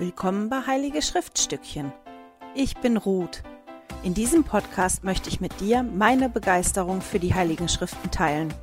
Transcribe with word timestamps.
Willkommen 0.00 0.48
bei 0.48 0.64
Heilige 0.64 1.02
Schriftstückchen. 1.02 1.92
Ich 2.54 2.76
bin 2.76 2.96
Ruth. 2.96 3.42
In 4.04 4.14
diesem 4.14 4.44
Podcast 4.44 5.02
möchte 5.02 5.28
ich 5.28 5.40
mit 5.40 5.58
dir 5.58 5.82
meine 5.82 6.28
Begeisterung 6.28 7.00
für 7.00 7.18
die 7.18 7.34
Heiligen 7.34 7.68
Schriften 7.68 8.08
teilen. 8.12 8.54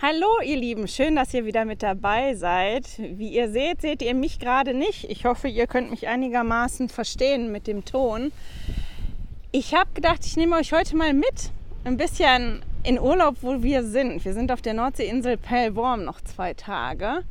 Hallo 0.00 0.40
ihr 0.42 0.56
Lieben, 0.56 0.88
schön, 0.88 1.14
dass 1.14 1.34
ihr 1.34 1.44
wieder 1.44 1.66
mit 1.66 1.82
dabei 1.82 2.34
seid. 2.36 2.86
Wie 2.96 3.28
ihr 3.28 3.50
seht, 3.50 3.82
seht 3.82 4.00
ihr 4.00 4.14
mich 4.14 4.38
gerade 4.38 4.72
nicht. 4.72 5.10
Ich 5.10 5.26
hoffe, 5.26 5.48
ihr 5.48 5.66
könnt 5.66 5.90
mich 5.90 6.08
einigermaßen 6.08 6.88
verstehen 6.88 7.52
mit 7.52 7.66
dem 7.66 7.84
Ton. 7.84 8.32
Ich 9.52 9.74
habe 9.74 9.90
gedacht, 9.92 10.24
ich 10.24 10.38
nehme 10.38 10.56
euch 10.56 10.72
heute 10.72 10.96
mal 10.96 11.12
mit, 11.12 11.50
ein 11.84 11.98
bisschen 11.98 12.62
in 12.82 12.98
Urlaub, 12.98 13.36
wo 13.42 13.62
wir 13.62 13.84
sind. 13.84 14.24
Wir 14.24 14.32
sind 14.32 14.50
auf 14.50 14.62
der 14.62 14.72
Nordseeinsel 14.72 15.36
Pellworm 15.36 16.04
noch 16.04 16.22
zwei 16.22 16.54
Tage. 16.54 17.24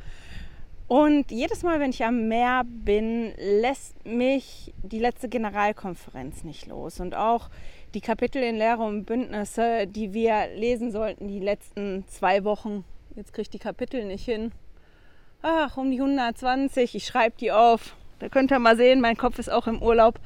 Und 0.87 1.31
jedes 1.31 1.63
Mal, 1.63 1.79
wenn 1.79 1.91
ich 1.91 2.03
am 2.03 2.27
Meer 2.27 2.63
bin, 2.65 3.33
lässt 3.37 4.05
mich 4.05 4.73
die 4.83 4.99
letzte 4.99 5.29
Generalkonferenz 5.29 6.43
nicht 6.43 6.67
los. 6.67 6.99
Und 6.99 7.15
auch 7.15 7.49
die 7.93 8.01
Kapitel 8.01 8.41
in 8.41 8.57
Lehre 8.57 8.83
und 8.83 9.05
Bündnisse, 9.05 9.87
die 9.87 10.13
wir 10.13 10.47
lesen 10.55 10.91
sollten, 10.91 11.27
die 11.27 11.39
letzten 11.39 12.05
zwei 12.07 12.43
Wochen. 12.43 12.83
Jetzt 13.15 13.33
kriege 13.33 13.43
ich 13.43 13.49
die 13.49 13.59
Kapitel 13.59 14.05
nicht 14.05 14.25
hin. 14.25 14.51
Ach, 15.41 15.77
um 15.77 15.91
die 15.91 15.99
120. 15.99 16.95
Ich 16.95 17.05
schreibe 17.05 17.35
die 17.39 17.51
auf. 17.51 17.95
Da 18.19 18.29
könnt 18.29 18.51
ihr 18.51 18.59
mal 18.59 18.77
sehen, 18.77 19.01
mein 19.01 19.17
Kopf 19.17 19.39
ist 19.39 19.51
auch 19.51 19.67
im 19.67 19.81
Urlaub. 19.81 20.19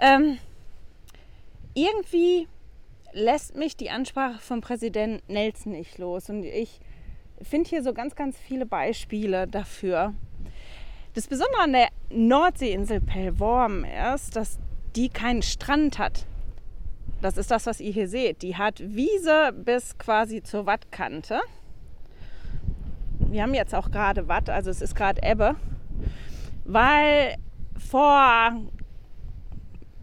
Ähm, 0.00 0.38
irgendwie 1.74 2.48
lässt 3.12 3.56
mich 3.56 3.76
die 3.76 3.90
Ansprache 3.90 4.38
von 4.38 4.60
Präsident 4.60 5.28
Nelson 5.28 5.72
nicht 5.72 5.98
los. 5.98 6.30
Und 6.30 6.44
ich 6.44 6.80
finde 7.42 7.68
hier 7.68 7.82
so 7.82 7.92
ganz, 7.92 8.14
ganz 8.14 8.38
viele 8.38 8.66
Beispiele 8.66 9.46
dafür. 9.46 10.14
Das 11.14 11.28
Besondere 11.28 11.62
an 11.62 11.72
der 11.72 11.88
Nordseeinsel 12.10 13.00
Pellworm 13.00 13.84
ist, 14.14 14.36
dass 14.36 14.58
die 14.94 15.08
keinen 15.08 15.42
Strand 15.42 15.98
hat. 15.98 16.26
Das 17.20 17.36
ist 17.36 17.50
das, 17.50 17.66
was 17.66 17.80
ihr 17.80 17.92
hier 17.92 18.08
seht. 18.08 18.42
Die 18.42 18.56
hat 18.56 18.80
Wiese 18.80 19.52
bis 19.54 19.96
quasi 19.98 20.42
zur 20.42 20.66
Wattkante. 20.66 21.40
Wir 23.18 23.42
haben 23.42 23.54
jetzt 23.54 23.74
auch 23.74 23.90
gerade 23.90 24.28
Watt, 24.28 24.50
also 24.50 24.70
es 24.70 24.82
ist 24.82 24.94
gerade 24.94 25.22
Ebbe, 25.22 25.56
weil 26.64 27.36
vor 27.78 28.52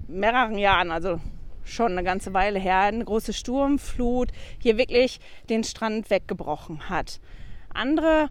mehreren 0.08 0.58
Jahren, 0.58 0.92
also 0.92 1.20
schon 1.64 1.94
eine 1.94 2.04
ganze 2.04 2.34
Weile 2.34 2.60
her, 2.60 2.80
eine 2.80 3.06
große 3.06 3.34
Sturmflut 3.34 4.32
hier 4.60 4.78
wirklich 4.78 5.20
den 5.50 5.64
Strand 5.64 6.10
weggebrochen 6.10 6.90
hat. 6.90 7.20
Andere 7.74 8.30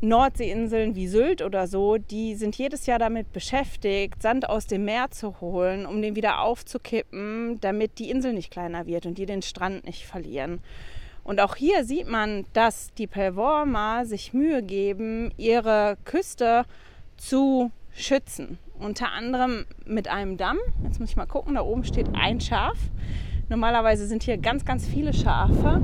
Nordseeinseln 0.00 0.94
wie 0.94 1.08
Sylt 1.08 1.42
oder 1.42 1.66
so, 1.66 1.96
die 1.96 2.34
sind 2.34 2.56
jedes 2.56 2.86
Jahr 2.86 2.98
damit 2.98 3.32
beschäftigt, 3.32 4.20
Sand 4.22 4.48
aus 4.48 4.66
dem 4.66 4.84
Meer 4.84 5.10
zu 5.10 5.40
holen, 5.40 5.86
um 5.86 6.02
den 6.02 6.16
wieder 6.16 6.40
aufzukippen, 6.40 7.58
damit 7.60 7.98
die 7.98 8.10
Insel 8.10 8.32
nicht 8.32 8.50
kleiner 8.50 8.86
wird 8.86 9.06
und 9.06 9.18
die 9.18 9.26
den 9.26 9.42
Strand 9.42 9.84
nicht 9.84 10.04
verlieren. 10.04 10.60
Und 11.24 11.40
auch 11.40 11.56
hier 11.56 11.84
sieht 11.84 12.06
man, 12.06 12.44
dass 12.52 12.92
die 12.94 13.06
Pellwormer 13.06 14.04
sich 14.04 14.34
Mühe 14.34 14.62
geben, 14.62 15.32
ihre 15.38 15.96
Küste 16.04 16.64
zu 17.16 17.70
schützen. 17.94 18.58
Unter 18.78 19.12
anderem 19.12 19.66
mit 19.86 20.08
einem 20.08 20.36
Damm. 20.36 20.58
Jetzt 20.82 21.00
muss 21.00 21.10
ich 21.10 21.16
mal 21.16 21.26
gucken, 21.26 21.54
da 21.54 21.62
oben 21.62 21.84
steht 21.84 22.08
ein 22.14 22.40
Schaf. 22.40 22.76
Normalerweise 23.48 24.06
sind 24.06 24.22
hier 24.22 24.38
ganz, 24.38 24.64
ganz 24.64 24.86
viele 24.86 25.12
Schafe. 25.12 25.80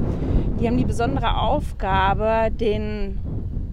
Die 0.59 0.67
haben 0.67 0.77
die 0.77 0.85
besondere 0.85 1.37
Aufgabe, 1.37 2.51
den 2.51 3.19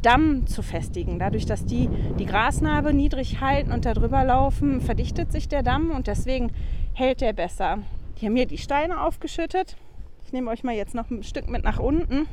Damm 0.02 0.46
zu 0.46 0.62
festigen. 0.62 1.20
Dadurch, 1.20 1.46
dass 1.46 1.66
die 1.66 1.90
die 2.20 2.26
Grasnarbe 2.26 2.94
niedrig 2.94 3.42
halten 3.42 3.72
und 3.72 3.86
da 3.86 3.94
drüber 3.94 4.24
laufen, 4.24 4.82
verdichtet 4.82 5.32
sich 5.32 5.48
der 5.48 5.64
Damm 5.64 5.92
und 5.92 6.08
deswegen 6.08 6.52
hält 6.94 7.22
der 7.22 7.34
besser. 7.34 7.80
Die 8.20 8.26
haben 8.26 8.36
hier 8.36 8.46
die 8.46 8.58
Steine 8.58 9.02
aufgeschüttet. 9.02 9.78
Ich 10.26 10.34
nehme 10.34 10.50
euch 10.52 10.64
mal 10.64 10.76
jetzt 10.76 10.96
noch 10.96 11.10
ein 11.10 11.24
Stück 11.24 11.50
mit 11.50 11.64
nach 11.64 11.80
unten. 11.80 12.28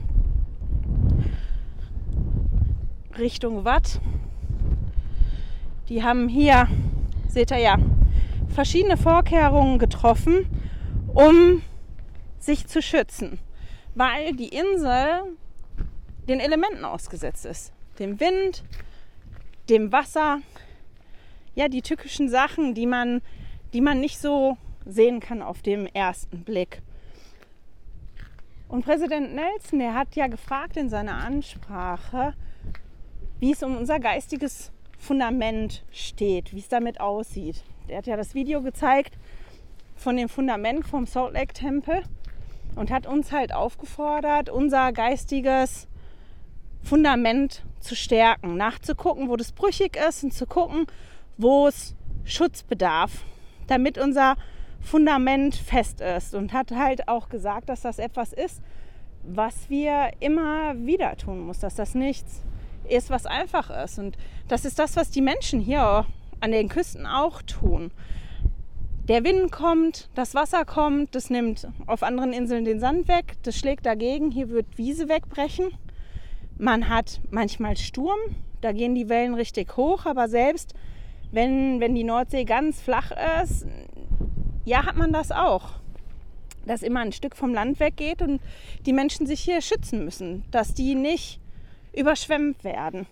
Richtung 3.18 3.64
Watt. 3.64 4.00
Die 5.88 6.02
haben 6.02 6.28
hier, 6.28 6.68
seht 7.28 7.50
ihr 7.50 7.58
ja, 7.58 7.78
verschiedene 8.48 8.96
Vorkehrungen 8.96 9.78
getroffen, 9.78 10.46
um 11.12 11.62
sich 12.38 12.66
zu 12.66 12.80
schützen, 12.80 13.38
weil 13.94 14.34
die 14.34 14.48
Insel 14.48 15.36
den 16.26 16.40
Elementen 16.40 16.86
ausgesetzt 16.86 17.44
ist. 17.44 17.72
Dem 17.98 18.18
Wind, 18.18 18.64
dem 19.68 19.92
Wasser, 19.92 20.38
ja, 21.54 21.68
die 21.68 21.82
tückischen 21.82 22.30
Sachen, 22.30 22.74
die 22.74 22.86
man, 22.86 23.20
die 23.74 23.82
man 23.82 24.00
nicht 24.00 24.18
so 24.18 24.56
sehen 24.86 25.20
kann 25.20 25.42
auf 25.42 25.60
dem 25.60 25.86
ersten 25.86 26.44
Blick. 26.44 26.80
Und 28.68 28.86
Präsident 28.86 29.34
Nelson, 29.34 29.80
der 29.80 29.94
hat 29.94 30.16
ja 30.16 30.28
gefragt 30.28 30.78
in 30.78 30.88
seiner 30.88 31.16
Ansprache, 31.16 32.32
wie 33.38 33.52
es 33.52 33.62
um 33.62 33.76
unser 33.76 34.00
geistiges 34.00 34.72
Fundament 34.98 35.84
steht, 35.90 36.54
wie 36.54 36.60
es 36.60 36.68
damit 36.68 37.00
aussieht. 37.00 37.64
Er 37.88 37.98
hat 37.98 38.06
ja 38.06 38.16
das 38.16 38.34
Video 38.34 38.62
gezeigt 38.62 39.18
von 39.94 40.16
dem 40.16 40.28
Fundament 40.28 40.86
vom 40.86 41.06
Salt 41.06 41.34
Lake 41.34 41.52
Tempel 41.52 42.02
und 42.76 42.90
hat 42.90 43.06
uns 43.06 43.32
halt 43.32 43.54
aufgefordert, 43.54 44.50
unser 44.50 44.92
geistiges 44.92 45.86
Fundament 46.82 47.64
zu 47.80 47.94
stärken, 47.94 48.56
nachzugucken, 48.56 49.28
wo 49.28 49.36
das 49.36 49.52
brüchig 49.52 49.96
ist 49.96 50.24
und 50.24 50.32
zu 50.32 50.46
gucken, 50.46 50.86
wo 51.38 51.66
es 51.66 51.94
Schutz 52.24 52.62
bedarf, 52.62 53.24
damit 53.66 53.98
unser 53.98 54.36
Fundament 54.80 55.54
fest 55.54 56.00
ist. 56.00 56.34
Und 56.34 56.52
hat 56.52 56.72
halt 56.72 57.08
auch 57.08 57.28
gesagt, 57.28 57.68
dass 57.68 57.82
das 57.82 57.98
etwas 57.98 58.32
ist, 58.32 58.62
was 59.22 59.70
wir 59.70 60.10
immer 60.20 60.74
wieder 60.84 61.16
tun 61.16 61.40
muss, 61.40 61.58
dass 61.60 61.74
das 61.74 61.94
nichts 61.94 62.42
ist, 62.88 63.10
was 63.10 63.26
einfach 63.26 63.70
ist. 63.84 63.98
Und 63.98 64.16
das 64.48 64.64
ist 64.64 64.78
das, 64.78 64.96
was 64.96 65.10
die 65.10 65.22
Menschen 65.22 65.60
hier 65.60 66.06
an 66.40 66.52
den 66.52 66.68
Küsten 66.68 67.06
auch 67.06 67.42
tun. 67.42 67.90
Der 69.08 69.22
Wind 69.22 69.52
kommt, 69.52 70.08
das 70.14 70.34
Wasser 70.34 70.64
kommt, 70.64 71.14
das 71.14 71.28
nimmt 71.28 71.68
auf 71.86 72.02
anderen 72.02 72.32
Inseln 72.32 72.64
den 72.64 72.80
Sand 72.80 73.06
weg, 73.06 73.34
das 73.42 73.56
schlägt 73.56 73.84
dagegen, 73.84 74.30
hier 74.30 74.48
wird 74.48 74.78
Wiese 74.78 75.10
wegbrechen. 75.10 75.72
Man 76.56 76.88
hat 76.88 77.20
manchmal 77.30 77.76
Sturm, 77.76 78.18
da 78.62 78.72
gehen 78.72 78.94
die 78.94 79.10
Wellen 79.10 79.34
richtig 79.34 79.76
hoch, 79.76 80.06
aber 80.06 80.28
selbst 80.28 80.74
wenn, 81.32 81.80
wenn 81.80 81.94
die 81.94 82.04
Nordsee 82.04 82.44
ganz 82.44 82.80
flach 82.80 83.12
ist, 83.42 83.66
ja, 84.64 84.86
hat 84.86 84.96
man 84.96 85.12
das 85.12 85.32
auch. 85.32 85.80
Dass 86.64 86.82
immer 86.82 87.00
ein 87.00 87.12
Stück 87.12 87.36
vom 87.36 87.52
Land 87.52 87.80
weggeht 87.80 88.22
und 88.22 88.40
die 88.86 88.94
Menschen 88.94 89.26
sich 89.26 89.40
hier 89.40 89.60
schützen 89.60 90.02
müssen, 90.04 90.44
dass 90.50 90.72
die 90.72 90.94
nicht 90.94 91.40
überschwemmt 91.96 92.64
werden. 92.64 93.06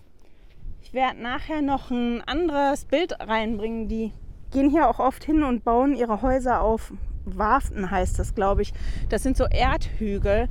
Ich 0.83 0.93
werde 0.93 1.23
nachher 1.23 1.63
noch 1.63 1.91
ein 1.91 2.23
anderes 2.23 2.85
Bild 2.85 3.15
reinbringen. 3.21 3.89
Die 3.89 4.13
gehen 4.51 4.71
hier 4.71 4.89
auch 4.89 4.99
oft 4.99 5.25
hin 5.25 5.43
und 5.43 5.65
bauen 5.65 5.95
ihre 5.95 6.23
Häuser 6.23 6.61
auf 6.61 6.93
Warften, 7.25 7.91
heißt 7.91 8.19
das, 8.19 8.35
glaube 8.35 8.63
ich. 8.63 8.73
Das 9.09 9.23
sind 9.23 9.37
so 9.37 9.45
Erdhügel, 9.45 10.49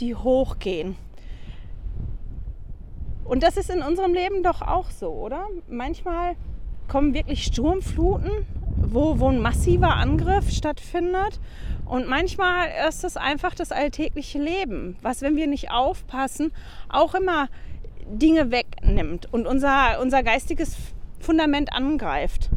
die 0.00 0.14
hochgehen. 0.14 0.96
Und 3.24 3.42
das 3.42 3.56
ist 3.56 3.70
in 3.70 3.82
unserem 3.82 4.14
Leben 4.14 4.42
doch 4.42 4.62
auch 4.62 4.90
so, 4.90 5.10
oder? 5.10 5.48
Manchmal 5.68 6.34
kommen 6.88 7.14
wirklich 7.14 7.44
Sturmfluten, 7.44 8.46
wo, 8.90 9.18
wo 9.18 9.28
ein 9.28 9.40
massiver 9.40 9.96
Angriff 9.96 10.50
stattfindet. 10.50 11.40
Und 11.84 12.08
manchmal 12.08 12.68
ist 12.88 13.04
es 13.04 13.16
einfach 13.16 13.54
das 13.54 13.72
alltägliche 13.72 14.38
Leben, 14.38 14.96
was, 15.00 15.22
wenn 15.22 15.36
wir 15.36 15.46
nicht 15.46 15.70
aufpassen, 15.70 16.52
auch 16.88 17.14
immer 17.14 17.48
Dinge 18.06 18.50
wegnimmt 18.50 19.32
und 19.32 19.46
unser, 19.46 20.00
unser 20.00 20.22
geistiges 20.22 20.76
Fundament 21.18 21.72
angreift. 21.72 22.50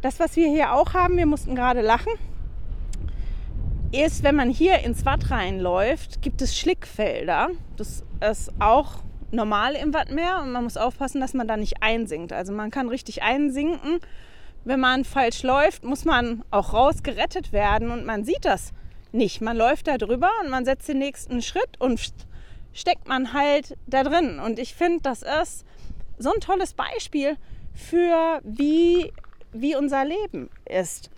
Das, 0.00 0.20
was 0.20 0.36
wir 0.36 0.48
hier 0.48 0.72
auch 0.72 0.94
haben, 0.94 1.16
wir 1.16 1.26
mussten 1.26 1.54
gerade 1.54 1.80
lachen, 1.80 2.12
ist, 3.92 4.22
wenn 4.22 4.34
man 4.34 4.50
hier 4.50 4.80
ins 4.80 5.04
Watt 5.06 5.30
reinläuft, 5.30 6.22
gibt 6.22 6.42
es 6.42 6.56
Schlickfelder. 6.56 7.50
Das 7.76 8.04
ist 8.30 8.52
auch 8.58 9.02
normal 9.30 9.74
im 9.74 9.94
Wattmeer 9.94 10.40
und 10.42 10.52
man 10.52 10.64
muss 10.64 10.76
aufpassen, 10.76 11.20
dass 11.20 11.34
man 11.34 11.48
da 11.48 11.56
nicht 11.56 11.82
einsinkt. 11.82 12.32
Also 12.32 12.52
man 12.52 12.70
kann 12.70 12.88
richtig 12.88 13.22
einsinken. 13.22 14.00
Wenn 14.66 14.80
man 14.80 15.04
falsch 15.04 15.44
läuft, 15.44 15.84
muss 15.84 16.04
man 16.04 16.42
auch 16.50 16.72
rausgerettet 16.74 17.52
werden 17.52 17.92
und 17.92 18.04
man 18.04 18.24
sieht 18.24 18.44
das 18.44 18.72
nicht. 19.12 19.40
Man 19.40 19.56
läuft 19.56 19.86
da 19.86 19.96
drüber 19.96 20.28
und 20.42 20.50
man 20.50 20.64
setzt 20.64 20.88
den 20.88 20.98
nächsten 20.98 21.40
Schritt 21.40 21.80
und 21.80 22.00
steckt 22.72 23.06
man 23.06 23.32
halt 23.32 23.76
da 23.86 24.02
drin. 24.02 24.40
Und 24.40 24.58
ich 24.58 24.74
finde, 24.74 25.02
das 25.02 25.22
ist 25.22 25.64
so 26.18 26.32
ein 26.32 26.40
tolles 26.40 26.74
Beispiel 26.74 27.36
für 27.74 28.40
wie, 28.42 29.12
wie 29.52 29.76
unser 29.76 30.04
Leben 30.04 30.50
ist. 30.64 31.10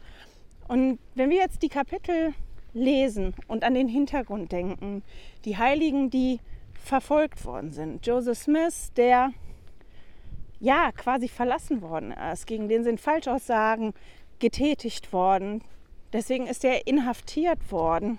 Und 0.68 0.98
wenn 1.14 1.30
wir 1.30 1.38
jetzt 1.38 1.62
die 1.62 1.70
Kapitel 1.70 2.34
lesen 2.74 3.32
und 3.46 3.64
an 3.64 3.72
den 3.72 3.88
Hintergrund 3.88 4.52
denken, 4.52 5.02
die 5.46 5.56
Heiligen, 5.56 6.10
die 6.10 6.40
verfolgt 6.74 7.46
worden 7.46 7.72
sind. 7.72 8.06
Joseph 8.06 8.36
Smith, 8.36 8.92
der 8.94 9.32
ja 10.60 10.92
quasi 10.92 11.28
verlassen 11.28 11.82
worden 11.82 12.12
ist. 12.12 12.46
Gegen 12.46 12.68
den 12.68 12.84
sind 12.84 13.00
Falschaussagen 13.00 13.94
getätigt 14.38 15.12
worden. 15.12 15.62
Deswegen 16.12 16.46
ist 16.46 16.64
er 16.64 16.86
inhaftiert 16.86 17.70
worden. 17.70 18.18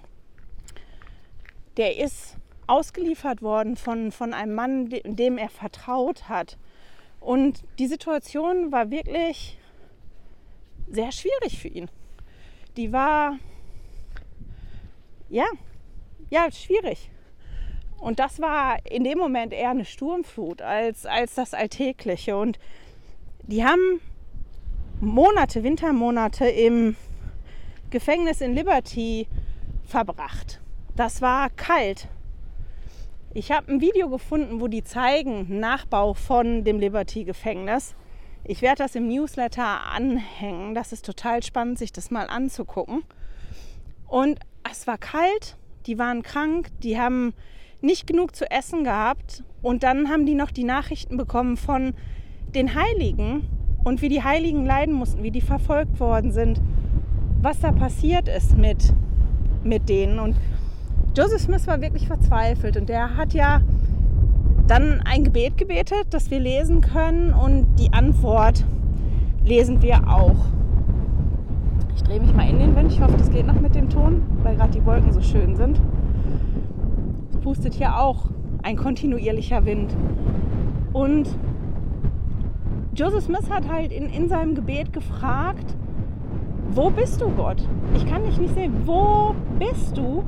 Der 1.77 1.97
ist 1.97 2.37
ausgeliefert 2.67 3.41
worden 3.41 3.75
von, 3.75 4.11
von 4.11 4.33
einem 4.33 4.53
Mann, 4.53 4.89
dem 4.89 5.37
er 5.37 5.49
vertraut 5.49 6.29
hat. 6.29 6.57
Und 7.19 7.63
die 7.79 7.87
Situation 7.87 8.71
war 8.71 8.91
wirklich 8.91 9.57
sehr 10.87 11.11
schwierig 11.11 11.59
für 11.59 11.67
ihn. 11.67 11.89
Die 12.77 12.91
war, 12.93 13.37
ja, 15.29 15.45
ja, 16.29 16.51
schwierig. 16.51 17.09
Und 17.99 18.19
das 18.19 18.39
war 18.39 18.77
in 18.85 19.03
dem 19.03 19.17
Moment 19.17 19.53
eher 19.53 19.71
eine 19.71 19.85
Sturmflut 19.85 20.61
als, 20.61 21.05
als 21.05 21.35
das 21.35 21.53
Alltägliche. 21.53 22.37
Und 22.37 22.59
die 23.43 23.65
haben 23.65 23.99
Monate, 25.01 25.63
Wintermonate 25.63 26.45
im 26.45 26.95
Gefängnis 27.89 28.41
in 28.41 28.53
Liberty 28.53 29.27
verbracht. 29.85 30.61
Das 30.95 31.21
war 31.21 31.49
kalt. 31.49 32.07
Ich 33.33 33.51
habe 33.51 33.71
ein 33.71 33.81
Video 33.81 34.09
gefunden, 34.09 34.59
wo 34.59 34.67
die 34.67 34.83
zeigen 34.83 35.59
Nachbau 35.59 36.13
von 36.13 36.63
dem 36.63 36.79
Liberty-Gefängnis. 36.79 37.95
Ich 38.43 38.61
werde 38.61 38.83
das 38.83 38.95
im 38.95 39.07
Newsletter 39.07 39.81
anhängen. 39.91 40.73
Das 40.73 40.93
ist 40.93 41.05
total 41.05 41.43
spannend, 41.43 41.77
sich 41.77 41.91
das 41.91 42.11
mal 42.11 42.27
anzugucken. 42.27 43.03
Und 44.07 44.39
es 44.69 44.87
war 44.87 44.97
kalt, 44.97 45.57
die 45.85 45.99
waren 45.99 46.23
krank, 46.23 46.69
die 46.81 46.99
haben 46.99 47.33
nicht 47.81 48.07
genug 48.07 48.35
zu 48.35 48.49
essen 48.49 48.83
gehabt. 48.83 49.43
Und 49.61 49.83
dann 49.83 50.09
haben 50.09 50.25
die 50.25 50.35
noch 50.35 50.51
die 50.51 50.63
Nachrichten 50.63 51.17
bekommen 51.17 51.57
von 51.57 51.93
den 52.55 52.75
Heiligen 52.75 53.47
und 53.83 54.01
wie 54.01 54.09
die 54.09 54.23
Heiligen 54.23 54.65
leiden 54.65 54.93
mussten, 54.93 55.23
wie 55.23 55.31
die 55.31 55.41
verfolgt 55.41 55.99
worden 55.99 56.31
sind, 56.31 56.61
was 57.41 57.59
da 57.59 57.71
passiert 57.71 58.27
ist 58.27 58.57
mit, 58.57 58.93
mit 59.63 59.89
denen. 59.89 60.19
Und 60.19 60.35
Joseph 61.15 61.41
Smith 61.41 61.67
war 61.67 61.81
wirklich 61.81 62.07
verzweifelt 62.07 62.77
und 62.77 62.89
der 62.89 63.17
hat 63.17 63.33
ja 63.33 63.61
dann 64.67 65.01
ein 65.05 65.23
Gebet 65.23 65.57
gebetet, 65.57 66.07
das 66.11 66.29
wir 66.29 66.39
lesen 66.39 66.81
können 66.81 67.33
und 67.33 67.75
die 67.79 67.91
Antwort 67.91 68.63
lesen 69.43 69.81
wir 69.81 70.07
auch. 70.07 70.35
Ich 71.95 72.03
drehe 72.03 72.19
mich 72.19 72.33
mal 72.33 72.47
in 72.47 72.59
den 72.59 72.75
Wind. 72.75 72.91
Ich 72.91 73.01
hoffe, 73.01 73.17
das 73.17 73.31
geht 73.31 73.47
noch 73.47 73.59
mit 73.59 73.75
dem 73.75 73.89
Ton, 73.89 74.21
weil 74.43 74.55
gerade 74.55 74.71
die 74.71 74.85
Wolken 74.85 75.11
so 75.11 75.21
schön 75.21 75.55
sind. 75.55 75.81
Pustet 77.41 77.73
hier 77.73 77.99
auch 77.99 78.25
ein 78.63 78.75
kontinuierlicher 78.75 79.65
Wind. 79.65 79.95
Und 80.93 81.27
Joseph 82.95 83.25
Smith 83.25 83.49
hat 83.49 83.69
halt 83.69 83.91
in, 83.91 84.09
in 84.09 84.27
seinem 84.27 84.55
Gebet 84.55 84.91
gefragt, 84.91 85.75
wo 86.71 86.89
bist 86.89 87.21
du 87.21 87.29
Gott? 87.29 87.63
Ich 87.95 88.05
kann 88.05 88.23
dich 88.23 88.39
nicht 88.39 88.53
sehen. 88.53 88.73
Wo 88.85 89.33
bist 89.57 89.97
du? 89.97 90.23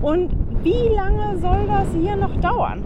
Und 0.00 0.34
wie 0.62 0.88
lange 0.94 1.38
soll 1.38 1.66
das 1.66 1.88
hier 1.94 2.16
noch 2.16 2.36
dauern? 2.36 2.82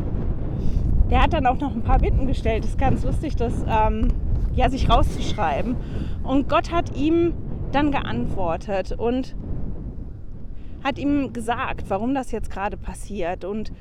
Der 1.11 1.23
hat 1.23 1.33
dann 1.33 1.47
auch 1.47 1.61
noch 1.61 1.75
ein 1.75 1.83
paar 1.83 1.99
Bitten 1.99 2.27
gestellt. 2.27 2.65
Ist 2.65 2.79
ganz 2.79 3.05
lustig, 3.05 3.37
das 3.37 3.53
ähm, 3.69 4.09
ja, 4.55 4.69
sich 4.71 4.91
rauszuschreiben. 4.91 5.77
Und 6.25 6.49
Gott 6.49 6.73
hat 6.73 6.97
ihm 6.97 7.35
dann 7.73 7.93
geantwortet 7.93 8.93
und 8.93 9.37
hat 10.83 10.99
ihm 10.99 11.33
gesagt, 11.33 11.89
warum 11.89 12.15
das 12.15 12.31
jetzt 12.31 12.51
gerade 12.51 12.77
passiert 12.77 13.45
und 13.45 13.73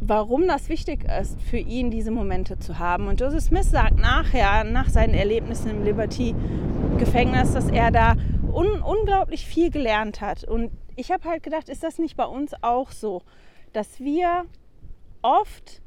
warum 0.00 0.48
das 0.48 0.68
wichtig 0.68 1.04
ist 1.04 1.40
für 1.42 1.58
ihn, 1.58 1.90
diese 1.90 2.10
Momente 2.10 2.58
zu 2.58 2.78
haben. 2.78 3.06
Und 3.06 3.20
Joseph 3.20 3.44
Smith 3.44 3.70
sagt 3.70 3.98
nachher, 3.98 4.64
nach 4.64 4.88
seinen 4.88 5.14
Erlebnissen 5.14 5.70
im 5.70 5.84
Liberty-Gefängnis, 5.84 7.52
dass 7.52 7.68
er 7.68 7.90
da 7.90 8.16
un 8.52 8.82
unglaublich 8.82 9.46
viel 9.46 9.70
gelernt 9.70 10.20
hat. 10.20 10.44
Und 10.44 10.70
ich 10.96 11.10
habe 11.12 11.28
halt 11.28 11.42
gedacht, 11.42 11.68
ist 11.68 11.82
das 11.82 11.98
nicht 11.98 12.16
bei 12.16 12.24
uns 12.24 12.52
auch 12.62 12.90
so, 12.90 13.22
dass 13.72 14.00
wir 14.00 14.44
oft 15.22 15.82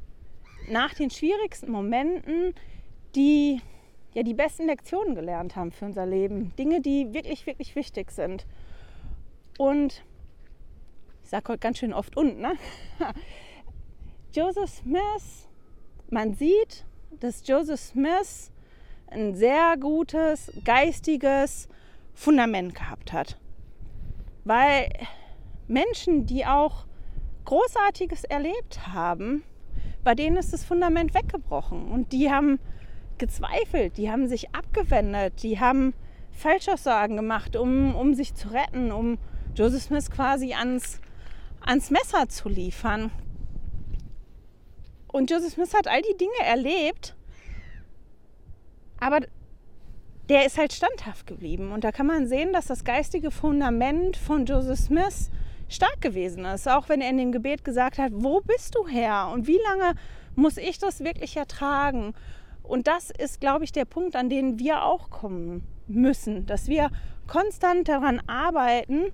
nach 0.70 0.94
den 0.94 1.10
schwierigsten 1.10 1.70
Momenten 1.70 2.54
die, 3.14 3.60
ja, 4.14 4.22
die 4.22 4.34
besten 4.34 4.66
Lektionen 4.66 5.14
gelernt 5.14 5.56
haben 5.56 5.72
für 5.72 5.84
unser 5.84 6.06
Leben. 6.06 6.54
Dinge, 6.56 6.80
die 6.80 7.12
wirklich, 7.12 7.46
wirklich 7.46 7.74
wichtig 7.74 8.10
sind. 8.10 8.46
Und 9.58 10.04
ich 11.22 11.30
sage 11.30 11.48
heute 11.48 11.58
ganz 11.58 11.78
schön 11.78 11.92
oft 11.92 12.16
und, 12.16 12.38
ne? 12.38 12.54
Joseph 14.32 14.70
Smith, 14.70 15.48
man 16.10 16.34
sieht, 16.34 16.84
dass 17.20 17.46
Joseph 17.46 17.80
Smith 17.80 18.50
ein 19.08 19.34
sehr 19.34 19.76
gutes, 19.78 20.52
geistiges, 20.64 21.68
Fundament 22.14 22.74
gehabt 22.74 23.12
hat. 23.12 23.38
Weil 24.44 24.88
Menschen, 25.66 26.26
die 26.26 26.46
auch 26.46 26.86
Großartiges 27.44 28.24
erlebt 28.24 28.86
haben, 28.86 29.42
bei 30.04 30.14
denen 30.14 30.36
ist 30.36 30.52
das 30.52 30.64
Fundament 30.64 31.14
weggebrochen 31.14 31.90
und 31.90 32.12
die 32.12 32.30
haben 32.30 32.60
gezweifelt, 33.18 33.96
die 33.96 34.10
haben 34.10 34.28
sich 34.28 34.54
abgewendet, 34.54 35.42
die 35.42 35.60
haben 35.60 35.94
Falschaussagen 36.32 37.16
gemacht, 37.16 37.56
um, 37.56 37.94
um 37.94 38.14
sich 38.14 38.34
zu 38.34 38.48
retten, 38.48 38.92
um 38.92 39.18
Joseph 39.54 39.84
Smith 39.84 40.10
quasi 40.10 40.52
ans, 40.54 41.00
ans 41.60 41.90
Messer 41.90 42.28
zu 42.28 42.48
liefern. 42.48 43.10
Und 45.08 45.30
Joseph 45.30 45.52
Smith 45.52 45.74
hat 45.74 45.86
all 45.86 46.02
die 46.02 46.16
Dinge 46.16 46.32
erlebt, 46.44 47.14
aber 48.98 49.20
der 50.28 50.46
ist 50.46 50.58
halt 50.58 50.72
standhaft 50.72 51.26
geblieben. 51.26 51.72
Und 51.72 51.84
da 51.84 51.92
kann 51.92 52.06
man 52.06 52.26
sehen, 52.26 52.52
dass 52.52 52.66
das 52.66 52.84
geistige 52.84 53.30
Fundament 53.30 54.16
von 54.16 54.46
Joseph 54.46 54.78
Smith 54.78 55.30
stark 55.68 56.00
gewesen 56.00 56.44
ist. 56.46 56.68
Auch 56.68 56.88
wenn 56.88 57.00
er 57.00 57.10
in 57.10 57.18
dem 57.18 57.32
Gebet 57.32 57.64
gesagt 57.64 57.98
hat, 57.98 58.12
wo 58.14 58.40
bist 58.40 58.74
du 58.74 58.88
Herr? 58.88 59.30
Und 59.30 59.46
wie 59.46 59.60
lange 59.68 59.94
muss 60.34 60.56
ich 60.56 60.78
das 60.78 61.00
wirklich 61.00 61.36
ertragen? 61.36 62.14
Und 62.64 62.86
das 62.86 63.10
ist, 63.10 63.40
glaube 63.40 63.64
ich, 63.64 63.72
der 63.72 63.84
Punkt, 63.84 64.16
an 64.16 64.28
den 64.28 64.58
wir 64.58 64.84
auch 64.84 65.10
kommen 65.10 65.62
müssen, 65.86 66.46
dass 66.46 66.66
wir 66.66 66.90
konstant 67.26 67.88
daran 67.88 68.20
arbeiten, 68.26 69.12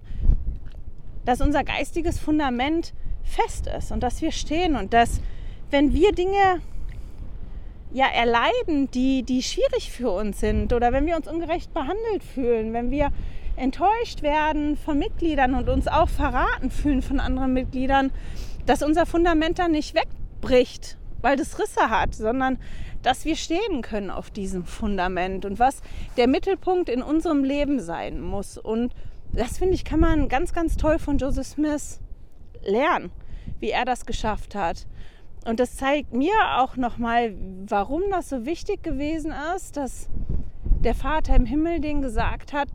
dass 1.25 1.41
unser 1.41 1.65
geistiges 1.65 2.19
Fundament 2.19 2.95
fest 3.23 3.67
ist 3.67 3.93
und 3.93 4.03
dass 4.03 4.23
wir 4.23 4.33
stehen 4.33 4.77
und 4.77 4.95
dass, 4.95 5.21
wenn 5.71 5.93
wir 5.93 6.13
Dinge 6.13 6.63
ja, 7.93 8.07
erleiden, 8.07 8.91
die, 8.93 9.25
die 9.25 9.43
schwierig 9.43 9.91
für 9.91 10.11
uns 10.11 10.41
sind 10.41 10.73
oder 10.73 10.93
wenn 10.93 11.07
wir 11.07 11.17
uns 11.17 11.29
ungerecht 11.29 11.75
behandelt 11.75 12.23
fühlen, 12.23 12.73
wenn 12.73 12.91
wir 12.91 13.11
enttäuscht 13.57 14.23
werden 14.23 14.77
von 14.77 14.99
Mitgliedern 14.99 15.55
und 15.55 15.69
uns 15.69 15.89
auch 15.89 16.09
verraten 16.09 16.71
fühlen 16.71 17.03
von 17.03 17.21
anderen 17.21 17.53
Mitgliedern, 17.53 18.13
dass 18.65 18.83
unser 18.83 19.07
Fundament 19.07 19.59
dann 19.59 19.73
nicht 19.73 19.95
wegbricht, 19.95 20.97
weil 21.23 21.37
das 21.37 21.59
Risse 21.59 21.91
hat, 21.91 22.15
sondern 22.15 22.59
dass 23.03 23.25
wir 23.25 23.37
stehen 23.37 23.83
können 23.83 24.11
auf 24.11 24.31
diesem 24.31 24.65
Fundament 24.65 25.45
und 25.45 25.59
was 25.59 25.81
der 26.17 26.29
Mittelpunkt 26.29 26.89
in 26.89 27.03
unserem 27.03 27.45
Leben 27.45 27.81
sein 27.81 28.21
muss. 28.21 28.59
Und 28.59 28.95
das 29.33 29.59
finde 29.59 29.75
ich, 29.75 29.85
kann 29.85 30.01
man 30.01 30.29
ganz, 30.29 30.53
ganz 30.53 30.77
toll 30.77 30.99
von 30.99 31.19
Joseph 31.19 31.47
Smith 31.47 32.01
lernen, 32.63 33.11
wie 33.59 33.71
er 33.71 33.85
das 33.85 34.07
geschafft 34.07 34.55
hat. 34.55 34.87
Und 35.47 35.59
das 35.59 35.77
zeigt 35.77 36.13
mir 36.13 36.35
auch 36.59 36.77
nochmal, 36.77 37.35
warum 37.67 38.03
das 38.11 38.29
so 38.29 38.45
wichtig 38.45 38.83
gewesen 38.83 39.33
ist, 39.57 39.77
dass 39.77 40.11
der 40.85 40.95
Vater 40.95 41.35
im 41.35 41.47
Himmel 41.47 41.81
den 41.81 42.03
gesagt 42.03 42.53
hat, 42.53 42.69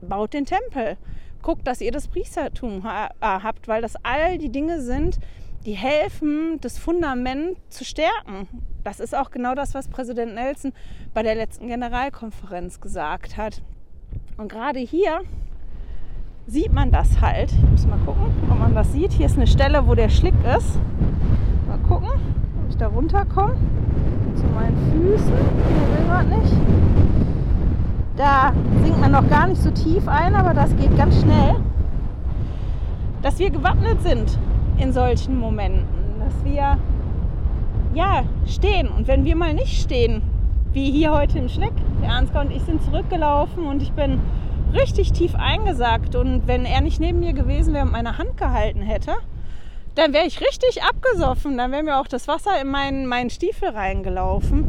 baut 0.00 0.34
den 0.34 0.46
Tempel. 0.46 0.96
Guckt, 1.42 1.66
dass 1.66 1.80
ihr 1.80 1.92
das 1.92 2.08
Priestertum 2.08 2.84
äh, 2.84 3.08
habt, 3.20 3.68
weil 3.68 3.82
das 3.82 3.94
all 4.02 4.38
die 4.38 4.50
Dinge 4.50 4.80
sind, 4.80 5.20
die 5.66 5.72
helfen, 5.72 6.58
das 6.60 6.78
Fundament 6.78 7.56
zu 7.68 7.84
stärken. 7.84 8.48
Das 8.84 9.00
ist 9.00 9.16
auch 9.16 9.32
genau 9.32 9.56
das, 9.56 9.74
was 9.74 9.88
Präsident 9.88 10.34
Nelson 10.36 10.72
bei 11.12 11.24
der 11.24 11.34
letzten 11.34 11.66
Generalkonferenz 11.66 12.80
gesagt 12.80 13.36
hat. 13.36 13.62
Und 14.36 14.50
gerade 14.50 14.78
hier 14.78 15.22
sieht 16.46 16.72
man 16.72 16.92
das 16.92 17.20
halt. 17.20 17.50
Ich 17.50 17.70
muss 17.70 17.86
mal 17.86 17.98
gucken, 17.98 18.32
ob 18.48 18.58
man 18.60 18.76
das 18.76 18.92
sieht. 18.92 19.12
Hier 19.12 19.26
ist 19.26 19.36
eine 19.36 19.48
Stelle, 19.48 19.88
wo 19.88 19.96
der 19.96 20.08
Schlick 20.08 20.34
ist. 20.56 20.78
Mal 21.66 21.78
gucken, 21.78 22.10
ob 22.10 22.70
ich 22.70 22.76
da 22.76 22.86
runterkomme. 22.86 23.56
Zu 24.36 24.46
meinen 24.46 24.76
Füßen. 24.92 25.32
Der 25.32 25.98
will 25.98 26.06
gerade 26.06 26.28
nicht. 26.28 26.52
Da 28.16 28.52
sinkt 28.84 29.00
man 29.00 29.10
noch 29.10 29.28
gar 29.28 29.48
nicht 29.48 29.60
so 29.60 29.72
tief 29.72 30.06
ein, 30.06 30.36
aber 30.36 30.54
das 30.54 30.76
geht 30.76 30.96
ganz 30.96 31.20
schnell. 31.20 31.56
Dass 33.20 33.40
wir 33.40 33.50
gewappnet 33.50 34.00
sind 34.02 34.38
in 34.78 34.92
solchen 34.92 35.38
Momenten. 35.38 35.86
Dass 36.18 36.44
wir 36.44 36.78
ja 37.94 38.24
stehen. 38.46 38.88
Und 38.88 39.08
wenn 39.08 39.24
wir 39.24 39.36
mal 39.36 39.54
nicht 39.54 39.80
stehen, 39.80 40.22
wie 40.72 40.90
hier 40.90 41.12
heute 41.12 41.38
im 41.38 41.48
Schleck, 41.48 41.72
der 42.02 42.10
Ansgar 42.10 42.44
und 42.44 42.50
ich 42.50 42.62
sind 42.62 42.82
zurückgelaufen 42.82 43.66
und 43.66 43.82
ich 43.82 43.92
bin 43.92 44.20
richtig 44.74 45.12
tief 45.12 45.34
eingesackt. 45.34 46.14
Und 46.14 46.46
wenn 46.46 46.64
er 46.64 46.80
nicht 46.80 47.00
neben 47.00 47.20
mir 47.20 47.32
gewesen 47.32 47.72
wäre 47.74 47.84
und 47.84 47.92
meine 47.92 48.18
Hand 48.18 48.36
gehalten 48.36 48.82
hätte, 48.82 49.14
dann 49.94 50.12
wäre 50.12 50.26
ich 50.26 50.40
richtig 50.40 50.82
abgesoffen. 50.82 51.56
Dann 51.56 51.72
wäre 51.72 51.82
mir 51.82 51.98
auch 51.98 52.06
das 52.06 52.28
Wasser 52.28 52.60
in 52.60 52.68
meinen, 52.68 53.06
meinen 53.06 53.30
Stiefel 53.30 53.70
reingelaufen. 53.70 54.66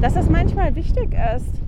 Dass 0.00 0.14
das 0.14 0.28
manchmal 0.28 0.76
wichtig 0.76 1.14
ist, 1.34 1.60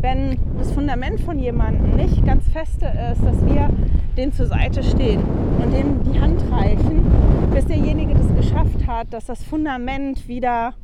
wenn 0.00 0.38
das 0.58 0.72
Fundament 0.72 1.20
von 1.20 1.38
jemandem 1.38 1.96
nicht 1.96 2.24
ganz 2.24 2.48
feste 2.48 2.86
ist, 2.86 3.22
dass 3.22 3.44
wir 3.46 3.68
den 4.16 4.32
zur 4.32 4.46
Seite 4.46 4.82
stehen 4.82 5.22
und 5.62 5.72
dem 5.72 6.02
die 6.04 6.20
Hand 6.20 6.42
reichen, 6.50 7.04
bis 7.52 7.66
derjenige 7.66 8.14
das 8.14 8.34
geschafft 8.34 8.86
hat, 8.86 9.12
dass 9.12 9.26
das 9.26 9.44
Fundament 9.44 10.26
wieder, 10.28 10.74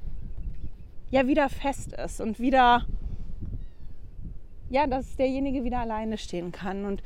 ja, 1.11 1.27
wieder 1.27 1.49
fest 1.49 1.93
ist 1.93 2.21
und 2.21 2.39
wieder, 2.39 2.83
ja, 4.71 4.87
dass 4.87 5.17
derjenige 5.17 5.65
wieder 5.65 5.81
alleine 5.81 6.19
stehen 6.19 6.53
kann. 6.53 6.85
Und 6.85 7.03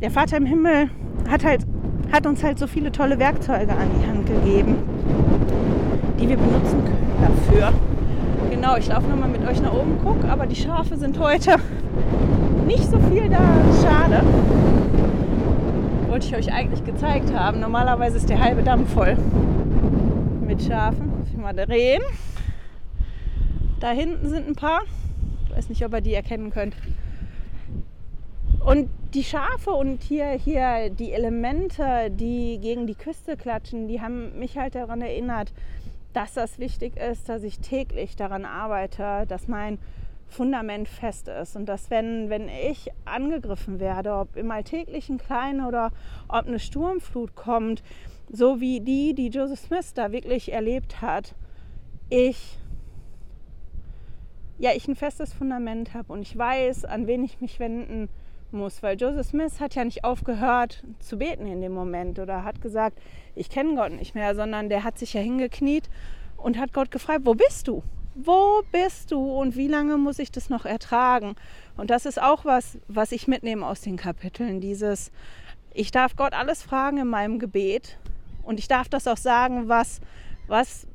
der 0.00 0.10
Vater 0.10 0.36
im 0.36 0.46
Himmel 0.46 0.90
hat 1.28 1.44
halt 1.44 1.66
hat 2.12 2.26
uns 2.26 2.42
halt 2.42 2.58
so 2.58 2.66
viele 2.66 2.90
tolle 2.90 3.18
Werkzeuge 3.18 3.72
an 3.72 3.88
die 4.00 4.06
Hand 4.06 4.26
gegeben, 4.26 4.76
die 6.18 6.28
wir 6.28 6.36
benutzen 6.36 6.84
können 6.84 7.12
dafür. 7.20 7.89
Genau, 8.48 8.76
ich 8.76 8.88
laufe 8.88 9.08
nochmal 9.08 9.28
mit 9.28 9.46
euch 9.46 9.60
nach 9.60 9.72
oben, 9.72 9.98
guck, 10.02 10.24
aber 10.24 10.46
die 10.46 10.56
Schafe 10.56 10.96
sind 10.96 11.18
heute 11.18 11.56
nicht 12.66 12.84
so 12.84 12.98
viel 13.10 13.28
da. 13.28 13.40
Schade. 13.82 14.22
Wollte 16.08 16.26
ich 16.26 16.36
euch 16.36 16.52
eigentlich 16.52 16.84
gezeigt 16.84 17.32
haben. 17.34 17.60
Normalerweise 17.60 18.16
ist 18.16 18.28
der 18.28 18.40
halbe 18.40 18.62
Damm 18.62 18.86
voll 18.86 19.16
mit 20.46 20.62
Schafen. 20.62 21.18
Muss 21.18 21.28
ich 21.28 21.36
mal 21.36 21.52
drehen. 21.52 22.02
Da 23.80 23.90
hinten 23.90 24.28
sind 24.28 24.48
ein 24.48 24.56
paar. 24.56 24.80
Ich 25.48 25.56
weiß 25.56 25.68
nicht, 25.68 25.84
ob 25.84 25.92
ihr 25.94 26.00
die 26.00 26.14
erkennen 26.14 26.50
könnt. 26.50 26.74
Und 28.64 28.90
die 29.14 29.24
Schafe 29.24 29.70
und 29.70 30.02
hier, 30.02 30.30
hier 30.30 30.90
die 30.90 31.12
Elemente, 31.12 32.10
die 32.10 32.58
gegen 32.60 32.86
die 32.86 32.94
Küste 32.94 33.36
klatschen, 33.36 33.88
die 33.88 34.00
haben 34.00 34.38
mich 34.38 34.58
halt 34.58 34.74
daran 34.74 35.00
erinnert, 35.00 35.52
dass 36.12 36.34
das 36.34 36.58
wichtig 36.58 36.96
ist, 36.96 37.28
dass 37.28 37.42
ich 37.42 37.60
täglich 37.60 38.16
daran 38.16 38.44
arbeite, 38.44 39.26
dass 39.28 39.48
mein 39.48 39.78
Fundament 40.26 40.88
fest 40.88 41.28
ist. 41.28 41.56
Und 41.56 41.66
dass 41.66 41.90
wenn, 41.90 42.30
wenn 42.30 42.48
ich 42.48 42.90
angegriffen 43.04 43.80
werde, 43.80 44.14
ob 44.14 44.36
im 44.36 44.50
alltäglichen 44.50 45.18
Kleinen 45.18 45.64
oder 45.64 45.90
ob 46.28 46.46
eine 46.46 46.58
Sturmflut 46.58 47.34
kommt, 47.34 47.82
so 48.30 48.60
wie 48.60 48.80
die, 48.80 49.14
die 49.14 49.28
Joseph 49.28 49.60
Smith 49.60 49.92
da 49.94 50.12
wirklich 50.12 50.52
erlebt 50.52 51.02
hat, 51.02 51.34
ich 52.08 52.58
ja, 54.58 54.72
ich 54.74 54.86
ein 54.86 54.94
festes 54.94 55.32
Fundament 55.32 55.94
habe 55.94 56.12
und 56.12 56.20
ich 56.20 56.36
weiß, 56.36 56.84
an 56.84 57.06
wen 57.06 57.24
ich 57.24 57.40
mich 57.40 57.58
wenden 57.58 58.10
muss, 58.52 58.82
weil 58.82 58.96
Joseph 59.00 59.28
Smith 59.28 59.60
hat 59.60 59.74
ja 59.74 59.84
nicht 59.84 60.04
aufgehört 60.04 60.84
zu 60.98 61.18
beten 61.18 61.46
in 61.46 61.60
dem 61.60 61.72
Moment 61.72 62.18
oder 62.18 62.44
hat 62.44 62.60
gesagt, 62.60 63.00
ich 63.34 63.50
kenne 63.50 63.74
Gott 63.74 63.92
nicht 63.92 64.14
mehr, 64.14 64.34
sondern 64.34 64.68
der 64.68 64.84
hat 64.84 64.98
sich 64.98 65.14
ja 65.14 65.20
hingekniet 65.20 65.88
und 66.36 66.58
hat 66.58 66.72
Gott 66.72 66.90
gefragt, 66.90 67.22
wo 67.24 67.34
bist 67.34 67.68
du? 67.68 67.82
Wo 68.14 68.62
bist 68.72 69.12
du 69.12 69.20
und 69.20 69.56
wie 69.56 69.68
lange 69.68 69.96
muss 69.96 70.18
ich 70.18 70.32
das 70.32 70.50
noch 70.50 70.64
ertragen? 70.64 71.36
Und 71.76 71.90
das 71.90 72.06
ist 72.06 72.20
auch 72.20 72.44
was, 72.44 72.78
was 72.88 73.12
ich 73.12 73.28
mitnehme 73.28 73.66
aus 73.66 73.80
den 73.80 73.96
Kapiteln, 73.96 74.60
dieses 74.60 75.10
ich 75.72 75.92
darf 75.92 76.16
Gott 76.16 76.32
alles 76.32 76.62
fragen 76.62 76.98
in 76.98 77.06
meinem 77.06 77.38
Gebet 77.38 77.98
und 78.42 78.58
ich 78.58 78.66
darf 78.66 78.88
das 78.88 79.06
auch 79.06 79.16
sagen, 79.16 79.68
was 79.68 80.00
was 80.48 80.86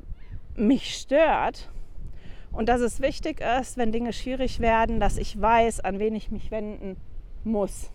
mich 0.54 0.96
stört. 0.96 1.70
Und 2.52 2.68
dass 2.68 2.80
es 2.80 3.00
wichtig 3.00 3.42
ist, 3.60 3.76
wenn 3.76 3.92
Dinge 3.92 4.12
schwierig 4.12 4.60
werden, 4.60 5.00
dass 5.00 5.18
ich 5.18 5.40
weiß, 5.40 5.80
an 5.80 5.98
wen 5.98 6.14
ich 6.14 6.30
mich 6.30 6.50
wenden 6.50 6.96
muss. 7.46 7.90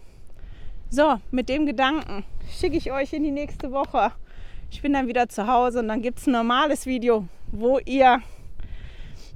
So, 0.90 1.18
mit 1.30 1.48
dem 1.50 1.66
Gedanken 1.66 2.24
schicke 2.50 2.78
ich 2.78 2.92
euch 2.92 3.14
in 3.14 3.24
die 3.24 3.32
nächste 3.32 3.72
Woche. 3.72 4.12
Ich 4.70 4.82
bin 4.82 4.94
dann 4.94 5.08
wieder 5.08 5.30
zu 5.30 5.48
Hause 5.48 5.80
und 5.80 5.88
dann 5.88 6.02
gibt 6.02 6.20
es 6.20 6.28
ein 6.28 6.34
normales 6.34 6.86
Video, 6.86 7.28
wo 7.52 7.80
ihr 7.80 8.20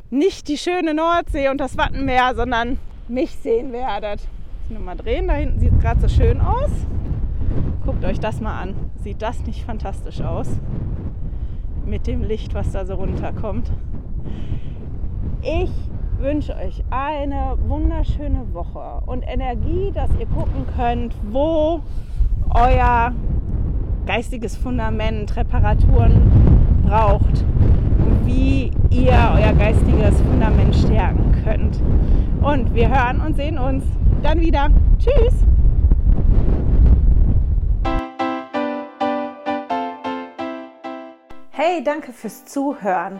nicht 0.09 0.47
die 0.47 0.57
schöne 0.57 0.93
Nordsee 0.93 1.49
und 1.49 1.59
das 1.59 1.77
Wattenmeer, 1.77 2.35
sondern 2.35 2.79
mich 3.07 3.31
sehen 3.31 3.71
werdet. 3.71 4.21
Ich 4.63 4.71
will 4.71 4.79
mal 4.79 4.95
drehen, 4.95 5.27
da 5.27 5.35
hinten 5.35 5.59
sieht 5.59 5.73
es 5.73 5.79
gerade 5.79 6.01
so 6.01 6.07
schön 6.07 6.41
aus. 6.41 6.71
Guckt 7.85 8.03
euch 8.03 8.19
das 8.19 8.41
mal 8.41 8.59
an. 8.59 8.75
Sieht 9.03 9.21
das 9.21 9.45
nicht 9.45 9.63
fantastisch 9.63 10.21
aus? 10.21 10.47
Mit 11.85 12.07
dem 12.07 12.23
Licht, 12.23 12.53
was 12.53 12.71
da 12.71 12.85
so 12.85 12.95
runterkommt. 12.95 13.71
Ich 15.43 15.69
wünsche 16.19 16.55
euch 16.55 16.83
eine 16.89 17.57
wunderschöne 17.67 18.53
Woche 18.53 19.01
und 19.05 19.23
Energie, 19.23 19.91
dass 19.93 20.09
ihr 20.19 20.25
gucken 20.27 20.65
könnt, 20.75 21.13
wo 21.31 21.81
euer 22.53 23.13
geistiges 24.05 24.55
Fundament 24.55 25.35
Reparaturen 25.35 26.21
braucht 26.85 27.43
und 27.97 28.25
wie 28.25 28.71
ihr 28.89 29.33
euer 29.35 29.53
geistiges 29.53 30.21
Fundament 30.21 30.75
stärken 30.75 31.31
könnt. 31.43 31.81
Und 32.41 32.73
wir 32.73 32.89
hören 32.89 33.21
und 33.21 33.35
sehen 33.35 33.57
uns 33.57 33.83
dann 34.21 34.39
wieder. 34.39 34.69
Tschüss! 34.99 35.45
Hey, 41.51 41.83
danke 41.83 42.11
fürs 42.11 42.45
Zuhören. 42.45 43.19